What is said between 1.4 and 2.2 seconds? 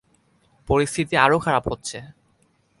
খারাপ হচ্ছে।